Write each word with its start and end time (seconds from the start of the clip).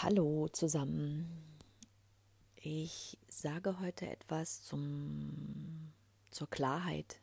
Hallo 0.00 0.46
zusammen. 0.46 1.26
Ich 2.54 3.18
sage 3.28 3.80
heute 3.80 4.08
etwas 4.08 4.62
zum, 4.62 5.92
zur 6.30 6.48
Klarheit, 6.48 7.20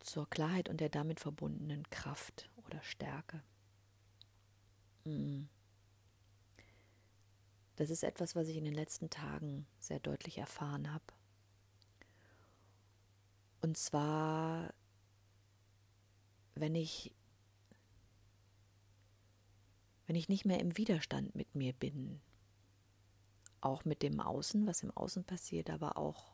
zur 0.00 0.30
Klarheit 0.30 0.70
und 0.70 0.80
der 0.80 0.88
damit 0.88 1.20
verbundenen 1.20 1.82
Kraft 1.90 2.48
oder 2.66 2.82
Stärke. 2.82 3.42
Mm. 5.04 5.42
Das 7.76 7.90
ist 7.90 8.02
etwas, 8.02 8.34
was 8.34 8.48
ich 8.48 8.56
in 8.56 8.64
den 8.64 8.72
letzten 8.72 9.10
Tagen 9.10 9.66
sehr 9.78 10.00
deutlich 10.00 10.38
erfahren 10.38 10.90
habe. 10.90 11.04
Und 13.60 13.76
zwar, 13.76 14.72
wenn 16.54 16.74
ich 16.74 17.12
wenn 20.08 20.16
ich 20.16 20.30
nicht 20.30 20.46
mehr 20.46 20.58
im 20.58 20.76
Widerstand 20.78 21.34
mit 21.34 21.54
mir 21.54 21.74
bin, 21.74 22.18
auch 23.60 23.84
mit 23.84 24.02
dem 24.02 24.20
Außen, 24.20 24.66
was 24.66 24.82
im 24.82 24.90
Außen 24.90 25.22
passiert, 25.22 25.68
aber 25.68 25.98
auch, 25.98 26.32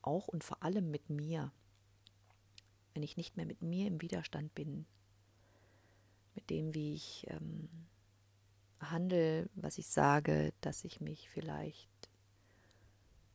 auch 0.00 0.26
und 0.26 0.42
vor 0.42 0.62
allem 0.62 0.90
mit 0.90 1.10
mir, 1.10 1.52
wenn 2.94 3.02
ich 3.02 3.18
nicht 3.18 3.36
mehr 3.36 3.44
mit 3.44 3.60
mir 3.60 3.88
im 3.88 4.00
Widerstand 4.00 4.54
bin, 4.54 4.86
mit 6.34 6.48
dem, 6.48 6.74
wie 6.74 6.94
ich 6.94 7.26
ähm, 7.28 7.68
handle, 8.80 9.50
was 9.54 9.76
ich 9.76 9.86
sage, 9.86 10.54
dass 10.62 10.82
ich 10.84 11.02
mich 11.02 11.28
vielleicht 11.28 11.90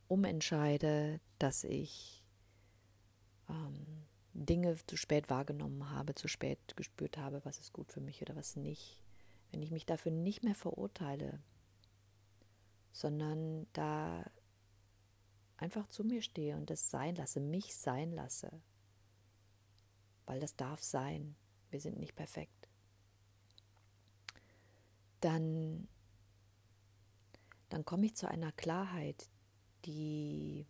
umentscheide, 0.08 1.20
dass 1.38 1.62
ich 1.62 2.24
ähm, 3.48 3.86
Dinge 4.32 4.76
zu 4.88 4.96
spät 4.96 5.30
wahrgenommen 5.30 5.90
habe, 5.90 6.16
zu 6.16 6.26
spät 6.26 6.58
gespürt 6.76 7.18
habe, 7.18 7.40
was 7.44 7.60
ist 7.60 7.72
gut 7.72 7.92
für 7.92 8.00
mich 8.00 8.20
oder 8.20 8.34
was 8.34 8.56
nicht 8.56 9.00
wenn 9.50 9.62
ich 9.62 9.70
mich 9.70 9.86
dafür 9.86 10.12
nicht 10.12 10.42
mehr 10.42 10.54
verurteile, 10.54 11.40
sondern 12.92 13.66
da 13.72 14.24
einfach 15.56 15.86
zu 15.88 16.04
mir 16.04 16.22
stehe 16.22 16.56
und 16.56 16.70
das 16.70 16.90
sein 16.90 17.16
lasse, 17.16 17.40
mich 17.40 17.74
sein 17.74 18.12
lasse, 18.12 18.62
weil 20.26 20.40
das 20.40 20.56
darf 20.56 20.82
sein, 20.82 21.36
wir 21.70 21.80
sind 21.80 21.98
nicht 21.98 22.14
perfekt, 22.14 22.68
dann, 25.20 25.88
dann 27.68 27.84
komme 27.84 28.06
ich 28.06 28.16
zu 28.16 28.28
einer 28.28 28.52
Klarheit, 28.52 29.28
die, 29.84 30.66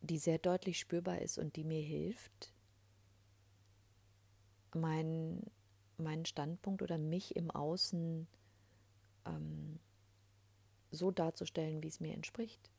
die 0.00 0.18
sehr 0.18 0.38
deutlich 0.38 0.78
spürbar 0.78 1.20
ist 1.20 1.38
und 1.38 1.56
die 1.56 1.64
mir 1.64 1.82
hilft, 1.82 2.52
mein, 4.74 5.42
meinen 5.96 6.24
Standpunkt 6.26 6.82
oder 6.82 6.98
mich 6.98 7.36
im 7.36 7.50
Außen 7.50 8.26
ähm, 9.26 9.80
so 10.90 11.10
darzustellen, 11.10 11.82
wie 11.82 11.88
es 11.88 12.00
mir 12.00 12.14
entspricht. 12.14 12.70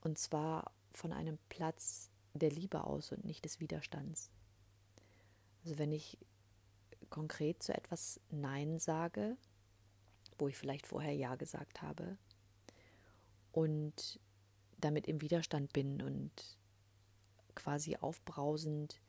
Und 0.00 0.18
zwar 0.18 0.72
von 0.92 1.12
einem 1.12 1.38
Platz 1.48 2.10
der 2.34 2.50
Liebe 2.50 2.84
aus 2.84 3.12
und 3.12 3.24
nicht 3.24 3.44
des 3.44 3.60
Widerstands. 3.60 4.30
Also 5.64 5.78
wenn 5.78 5.92
ich 5.92 6.18
konkret 7.10 7.62
zu 7.62 7.74
etwas 7.74 8.20
Nein 8.30 8.78
sage, 8.78 9.36
wo 10.38 10.48
ich 10.48 10.56
vielleicht 10.56 10.86
vorher 10.86 11.12
Ja 11.12 11.34
gesagt 11.34 11.82
habe 11.82 12.16
und 13.52 14.18
damit 14.78 15.06
im 15.06 15.20
Widerstand 15.20 15.72
bin 15.72 16.00
und 16.00 16.58
quasi 17.54 17.96
aufbrausend 17.96 19.00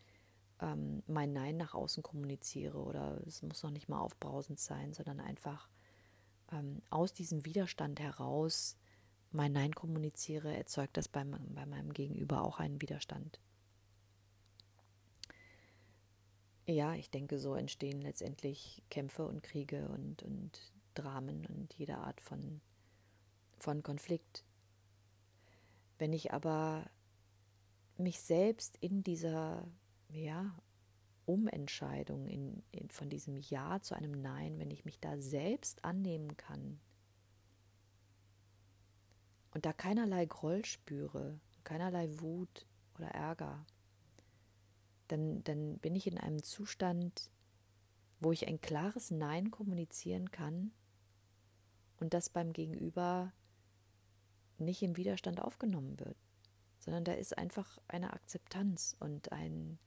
ähm, 0.61 1.03
mein 1.07 1.33
Nein 1.33 1.57
nach 1.57 1.73
außen 1.73 2.03
kommuniziere 2.03 2.77
oder 2.77 3.19
es 3.25 3.41
muss 3.41 3.63
noch 3.63 3.71
nicht 3.71 3.89
mal 3.89 3.99
aufbrausend 3.99 4.59
sein, 4.59 4.93
sondern 4.93 5.19
einfach 5.19 5.69
ähm, 6.51 6.81
aus 6.89 7.13
diesem 7.13 7.45
Widerstand 7.45 7.99
heraus 7.99 8.77
mein 9.31 9.53
Nein 9.53 9.73
kommuniziere, 9.73 10.55
erzeugt 10.55 10.97
das 10.97 11.07
bei, 11.07 11.23
bei 11.23 11.65
meinem 11.65 11.93
Gegenüber 11.93 12.43
auch 12.43 12.59
einen 12.59 12.81
Widerstand. 12.81 13.39
Ja, 16.67 16.93
ich 16.95 17.09
denke, 17.09 17.39
so 17.39 17.55
entstehen 17.55 18.01
letztendlich 18.01 18.83
Kämpfe 18.89 19.25
und 19.25 19.41
Kriege 19.41 19.89
und, 19.89 20.23
und 20.23 20.73
Dramen 20.93 21.45
und 21.45 21.73
jede 21.73 21.97
Art 21.97 22.21
von, 22.21 22.61
von 23.57 23.83
Konflikt. 23.83 24.43
Wenn 25.97 26.13
ich 26.13 26.33
aber 26.33 26.89
mich 27.97 28.19
selbst 28.21 28.77
in 28.77 29.03
dieser 29.03 29.67
ja, 30.13 30.55
Umentscheidung 31.25 32.27
in, 32.27 32.63
in, 32.71 32.89
von 32.89 33.09
diesem 33.09 33.37
Ja 33.37 33.79
zu 33.81 33.95
einem 33.95 34.11
Nein, 34.11 34.59
wenn 34.59 34.71
ich 34.71 34.85
mich 34.85 34.99
da 34.99 35.17
selbst 35.19 35.85
annehmen 35.85 36.35
kann 36.37 36.79
und 39.53 39.65
da 39.65 39.73
keinerlei 39.73 40.25
Groll 40.25 40.65
spüre, 40.65 41.39
keinerlei 41.63 42.09
Wut 42.19 42.65
oder 42.97 43.09
Ärger, 43.09 43.65
dann, 45.07 45.43
dann 45.43 45.77
bin 45.79 45.95
ich 45.95 46.07
in 46.07 46.17
einem 46.17 46.41
Zustand, 46.41 47.29
wo 48.19 48.31
ich 48.31 48.47
ein 48.47 48.61
klares 48.61 49.11
Nein 49.11 49.51
kommunizieren 49.51 50.31
kann 50.31 50.71
und 51.97 52.13
das 52.13 52.29
beim 52.29 52.53
Gegenüber 52.53 53.33
nicht 54.57 54.83
im 54.83 54.95
Widerstand 54.95 55.41
aufgenommen 55.41 55.99
wird, 55.99 56.17
sondern 56.79 57.03
da 57.03 57.13
ist 57.13 57.37
einfach 57.37 57.79
eine 57.87 58.13
Akzeptanz 58.13 58.95
und 58.99 59.31
ein 59.31 59.79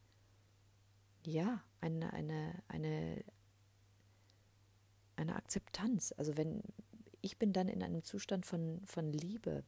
ja, 1.26 1.62
eine, 1.80 2.12
eine, 2.12 2.62
eine, 2.68 3.24
eine 5.16 5.36
Akzeptanz. 5.36 6.12
Also 6.16 6.36
wenn 6.36 6.62
ich 7.24 7.38
bin 7.38 7.54
dann 7.54 7.68
in 7.68 7.82
einem 7.82 8.04
Zustand 8.04 8.44
von, 8.44 8.82
von 8.84 9.10
Liebe 9.10 9.64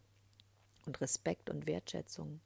und 0.85 1.01
Respekt 1.01 1.49
und 1.49 1.67
Wertschätzung 1.67 2.41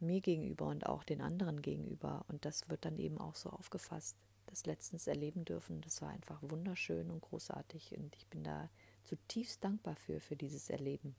mir 0.00 0.20
gegenüber 0.20 0.66
und 0.66 0.86
auch 0.86 1.04
den 1.04 1.20
anderen 1.20 1.62
gegenüber. 1.62 2.24
Und 2.28 2.44
das 2.44 2.68
wird 2.68 2.84
dann 2.84 2.98
eben 2.98 3.18
auch 3.18 3.36
so 3.36 3.50
aufgefasst. 3.50 4.16
Das 4.46 4.66
letztens 4.66 5.06
erleben 5.06 5.44
dürfen, 5.44 5.80
das 5.82 6.02
war 6.02 6.08
einfach 6.08 6.40
wunderschön 6.42 7.10
und 7.10 7.20
großartig. 7.20 7.96
Und 7.96 8.16
ich 8.16 8.26
bin 8.26 8.42
da 8.42 8.68
zutiefst 9.04 9.62
dankbar 9.62 9.94
für, 9.94 10.20
für 10.20 10.34
dieses 10.34 10.68
Erleben. 10.70 11.14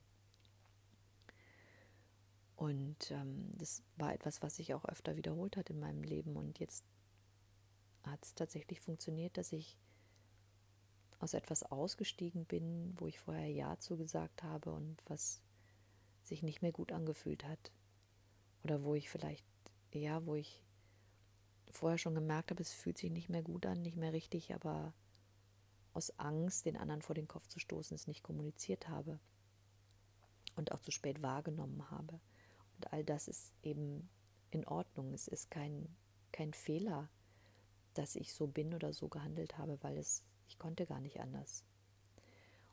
Und 2.62 3.10
ähm, 3.10 3.50
das 3.58 3.82
war 3.98 4.14
etwas, 4.14 4.44
was 4.44 4.58
sich 4.58 4.76
auch 4.76 4.86
öfter 4.86 5.16
wiederholt 5.16 5.58
hat 5.58 5.72
in 5.72 5.80
meinem 5.80 6.04
Leben. 6.04 6.38
Und 6.38 6.60
jetzt 6.60 6.86
hat 8.04 8.24
es 8.24 8.36
tatsächlich 8.36 8.80
funktioniert, 8.80 9.36
dass 9.36 9.52
ich 9.52 9.80
aus 11.18 11.34
etwas 11.34 11.64
ausgestiegen 11.64 12.46
bin, 12.46 12.94
wo 13.00 13.08
ich 13.08 13.18
vorher 13.18 13.50
Ja 13.50 13.80
zugesagt 13.80 14.44
habe 14.44 14.74
und 14.74 15.02
was 15.08 15.42
sich 16.22 16.44
nicht 16.44 16.62
mehr 16.62 16.72
gut 16.72 16.92
angefühlt 16.92 17.46
hat. 17.46 17.72
Oder 18.64 18.84
wo 18.84 18.94
ich 18.94 19.10
vielleicht, 19.10 19.48
ja, 19.92 20.24
wo 20.28 20.36
ich 20.36 20.64
vorher 21.72 21.98
schon 21.98 22.14
gemerkt 22.14 22.52
habe, 22.52 22.62
es 22.62 22.74
fühlt 22.74 23.00
sich 23.00 23.10
nicht 23.10 23.30
mehr 23.30 23.42
gut 23.42 23.66
an, 23.66 23.82
nicht 23.82 23.98
mehr 23.98 24.14
richtig, 24.14 24.54
aber 24.54 24.94
aus 25.94 26.12
Angst, 26.20 26.68
den 26.68 26.78
anderen 26.78 27.02
vor 27.02 27.16
den 27.16 27.28
Kopf 27.28 27.48
zu 27.48 27.58
stoßen, 27.58 27.96
es 27.96 28.06
nicht 28.06 28.22
kommuniziert 28.22 28.88
habe 28.88 29.20
und 30.56 30.72
auch 30.72 30.82
zu 30.82 30.92
spät 30.92 31.24
wahrgenommen 31.24 31.90
habe. 31.90 32.22
Und 32.82 32.94
all 32.94 33.04
das 33.04 33.28
ist 33.28 33.54
eben 33.62 34.10
in 34.50 34.68
Ordnung. 34.68 35.14
Es 35.14 35.28
ist 35.28 35.52
kein, 35.52 35.88
kein 36.32 36.52
Fehler, 36.52 37.10
dass 37.94 38.16
ich 38.16 38.34
so 38.34 38.48
bin 38.48 38.74
oder 38.74 38.92
so 38.92 39.08
gehandelt 39.08 39.60
habe, 39.60 39.78
weil 39.84 40.00
es, 40.00 40.24
ich 40.48 40.58
konnte 40.58 40.88
gar 40.88 41.00
nicht 41.00 41.20
anders. 41.20 41.64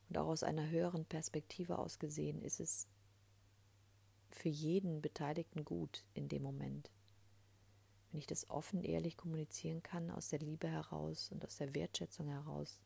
Und 0.08 0.16
auch 0.16 0.28
aus 0.28 0.44
einer 0.44 0.70
höheren 0.70 1.04
Perspektive 1.04 1.78
aus 1.78 1.98
gesehen 1.98 2.41
ist 2.41 2.58
es 2.58 2.88
für 4.30 4.48
jeden 4.48 5.02
Beteiligten 5.02 5.66
gut 5.66 6.06
in 6.14 6.28
dem 6.28 6.42
Moment. 6.42 6.91
Wenn 8.10 8.20
ich 8.20 8.26
das 8.26 8.48
offen, 8.48 8.82
ehrlich 8.82 9.18
kommunizieren 9.18 9.83
kann, 9.83 10.10
aus 10.10 10.30
der 10.30 10.38
Liebe 10.38 10.68
heraus 10.68 11.30
und 11.33 11.44
aus 11.44 11.59
der 11.59 11.74
Wertschätzung 11.74 12.28
heraus, 12.28 12.80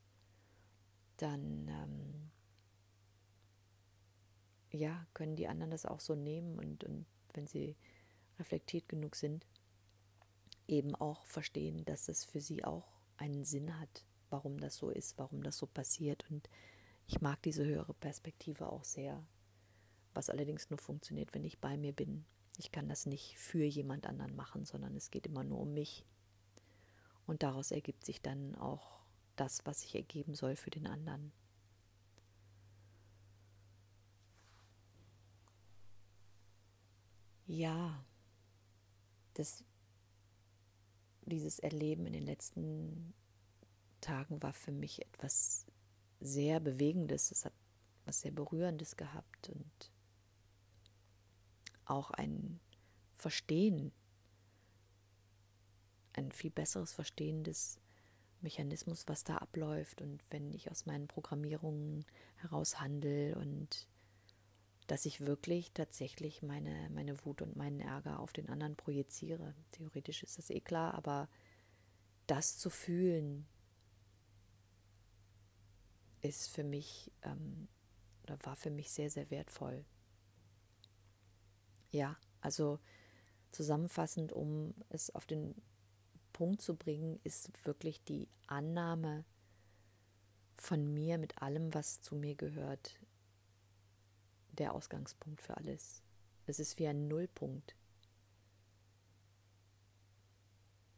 dann 1.19 1.69
ähm, 1.69 2.31
ja, 4.73 5.07
können 5.15 5.37
die 5.37 5.49
anderen 5.49 5.71
das 5.71 5.87
auch 5.87 6.01
so 6.01 6.15
nehmen 6.15 6.59
und, 6.59 6.85
und 6.85 7.07
wenn 7.35 7.47
sie 7.47 7.77
reflektiert 8.39 8.89
genug 8.89 9.17
sind, 9.17 9.47
eben 10.69 10.95
auch 10.95 11.27
verstehen, 11.27 11.85
dass 11.85 12.09
es 12.09 12.25
für 12.25 12.41
sie 12.41 12.65
auch 12.65 12.89
einen 13.17 13.45
Sinn 13.45 13.79
hat, 13.79 14.05
warum 14.31 14.59
das 14.59 14.77
so 14.77 14.91
ist, 14.91 15.19
warum 15.19 15.43
das 15.43 15.59
so 15.59 15.67
passiert. 15.67 16.25
Und 16.31 16.49
ich 17.07 17.21
mag 17.21 17.43
diese 17.43 17.65
höhere 17.65 17.95
Perspektive 17.95 18.69
auch 18.69 18.85
sehr, 18.85 19.25
was 20.15 20.31
allerdings 20.31 20.71
nur 20.71 20.79
funktioniert, 20.79 21.35
wenn 21.35 21.45
ich 21.45 21.61
bei 21.61 21.77
mir 21.77 21.93
bin. 21.93 22.25
Ich 22.59 22.73
kann 22.73 22.89
das 22.89 23.07
nicht 23.07 23.39
für 23.39 23.65
jemand 23.65 24.07
anderen 24.07 24.35
machen, 24.37 24.65
sondern 24.65 24.97
es 24.97 25.11
geht 25.11 25.27
immer 25.27 25.45
nur 25.45 25.61
um 25.61 25.75
mich. 25.75 26.05
Und 27.27 27.43
daraus 27.43 27.71
ergibt 27.71 28.05
sich 28.05 28.21
dann 28.21 28.55
auch 28.57 29.01
das, 29.37 29.65
was 29.65 29.83
sich 29.83 29.95
ergeben 29.95 30.35
soll 30.35 30.57
für 30.57 30.71
den 30.71 30.87
anderen. 30.87 31.33
Ja, 37.55 38.03
das, 39.35 39.63
dieses 41.27 41.59
Erleben 41.59 42.07
in 42.07 42.15
den 42.15 42.25
letzten 42.25 43.13
Tagen 44.01 44.43
war 44.43 44.55
für 44.55 44.73
mich 44.73 45.03
etwas 45.03 45.67
sehr 46.19 46.61
Bewegendes. 46.61 47.31
Es 47.31 47.45
hat 47.45 47.53
was 48.07 48.23
sehr 48.23 48.31
Berührendes 48.31 48.97
gehabt 48.97 49.51
und 49.51 49.93
auch 51.85 52.11
ein 52.13 52.59
Verstehen, 53.17 53.93
ein 56.15 56.33
viel 56.33 56.51
besseres 56.51 56.95
Verstehen 56.95 57.45
des 57.45 57.79
Mechanismus, 58.41 59.07
was 59.09 59.25
da 59.25 59.37
abläuft 59.37 60.01
und 60.01 60.25
wenn 60.31 60.55
ich 60.55 60.71
aus 60.71 60.87
meinen 60.87 61.07
Programmierungen 61.07 62.07
heraus 62.37 62.81
handle 62.81 63.37
und 63.37 63.89
dass 64.93 65.07
ich 65.07 65.23
wirklich 65.23 65.73
tatsächlich 65.73 66.43
meine, 66.43 66.91
meine 66.91 67.25
Wut 67.25 67.41
und 67.41 67.57
meinen 67.57 67.81
Ärger 67.81 68.21
auf 68.21 68.35
den 68.35 68.51
anderen 68.51 68.77
projiziere. 68.77 69.55
Theoretisch 69.71 70.23
ist 70.23 70.37
das 70.37 70.51
eh 70.51 70.61
klar, 70.61 70.93
aber 70.93 71.31
das 72.27 72.59
zu 72.59 72.69
fühlen 72.69 73.47
ist 76.21 76.51
für 76.51 76.63
mich 76.63 77.11
ähm, 77.23 77.69
oder 78.25 78.37
war 78.43 78.55
für 78.55 78.69
mich 78.69 78.91
sehr, 78.91 79.09
sehr 79.09 79.31
wertvoll. 79.31 79.83
Ja, 81.91 82.19
also 82.43 82.79
zusammenfassend, 83.51 84.31
um 84.31 84.75
es 84.91 85.09
auf 85.15 85.25
den 85.25 85.55
Punkt 86.35 86.61
zu 86.61 86.77
bringen, 86.77 87.19
ist 87.25 87.65
wirklich 87.65 88.05
die 88.05 88.29
Annahme 88.47 89.25
von 90.59 90.93
mir 90.93 91.17
mit 91.17 91.41
allem, 91.41 91.73
was 91.73 92.03
zu 92.03 92.15
mir 92.15 92.35
gehört, 92.35 93.01
der 94.53 94.75
Ausgangspunkt 94.75 95.43
für 95.43 95.57
alles. 95.57 96.03
Es 96.47 96.59
ist 96.59 96.79
wie 96.79 96.87
ein 96.87 97.09
Nullpunkt. 97.09 97.77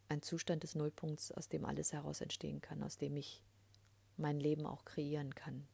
Ein 0.08 0.22
Zustand 0.22 0.62
des 0.62 0.74
Nullpunkts, 0.74 1.32
aus 1.32 1.48
dem 1.48 1.64
alles 1.64 1.92
heraus 1.92 2.20
entstehen 2.20 2.60
kann, 2.60 2.82
aus 2.82 2.96
dem 2.96 3.16
ich 3.16 3.42
mein 4.16 4.38
Leben 4.38 4.66
auch 4.66 4.84
kreieren 4.84 5.34
kann. 5.34 5.66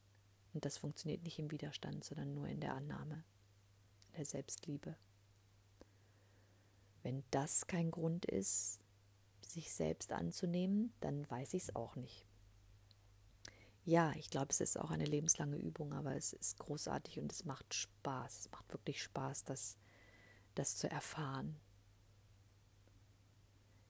Und 0.53 0.65
das 0.65 0.79
funktioniert 0.79 1.23
nicht 1.23 1.39
im 1.39 1.51
Widerstand, 1.51 2.05
sondern 2.05 2.35
nur 2.35 2.49
in 2.49 2.61
der 2.61 2.75
Annahme, 2.75 3.25
der 4.17 4.25
Selbstliebe. 4.25 4.97
Wenn 7.03 7.25
das 7.31 7.67
kein 7.67 7.91
Grund 7.91 8.27
ist, 8.27 8.81
sich 9.47 9.73
selbst 9.73 10.13
anzunehmen, 10.13 10.93
dann 11.01 11.29
weiß 11.31 11.55
ich 11.55 11.65
es 11.65 11.77
auch 11.77 11.97
nicht. 11.97 12.27
Ja, 13.85 14.13
ich 14.17 14.31
glaube, 14.31 14.49
es 14.51 14.61
ist 14.61 14.79
auch 14.79 14.91
eine 14.91 15.05
lebenslange 15.07 15.57
Übung, 15.57 15.95
aber 15.95 16.15
es 16.15 16.33
ist 16.33 16.59
großartig 16.59 17.19
und 17.19 17.33
es 17.33 17.45
macht 17.45 17.75
Spaß. 17.75 18.41
Es 18.41 18.51
macht 18.51 18.71
wirklich 18.73 19.03
Spaß, 19.03 19.45
das, 19.45 19.79
das 20.55 20.77
zu 20.77 20.91
erfahren. 20.91 21.59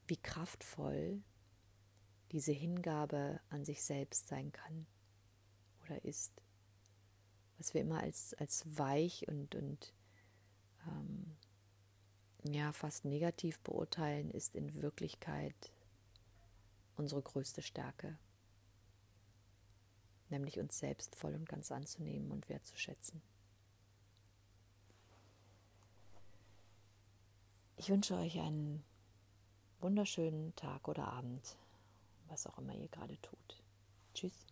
Wie 0.06 0.16
kraftvoll 0.16 1.22
diese 2.32 2.52
Hingabe 2.52 3.40
an 3.48 3.64
sich 3.64 3.82
selbst 3.82 4.28
sein 4.28 4.52
kann 4.52 4.86
oder 5.84 6.04
ist. 6.04 6.32
Was 7.58 7.74
wir 7.74 7.80
immer 7.80 8.00
als, 8.00 8.34
als 8.34 8.78
weich 8.78 9.28
und, 9.28 9.54
und 9.54 9.92
ähm, 10.86 11.36
ja, 12.44 12.72
fast 12.72 13.04
negativ 13.04 13.58
beurteilen, 13.60 14.30
ist 14.30 14.54
in 14.54 14.80
Wirklichkeit 14.80 15.72
unsere 16.96 17.20
größte 17.20 17.62
Stärke. 17.62 18.18
Nämlich 20.30 20.58
uns 20.58 20.78
selbst 20.78 21.14
voll 21.14 21.34
und 21.34 21.48
ganz 21.48 21.70
anzunehmen 21.70 22.30
und 22.30 22.48
wertzuschätzen. 22.48 23.20
Ich 27.76 27.88
wünsche 27.88 28.14
euch 28.14 28.38
einen 28.38 28.84
wunderschönen 29.80 30.54
Tag 30.56 30.88
oder 30.88 31.08
Abend 31.08 31.56
was 32.30 32.46
auch 32.46 32.58
immer 32.58 32.74
ihr 32.74 32.88
gerade 32.88 33.20
tut. 33.20 33.62
Tschüss. 34.14 34.46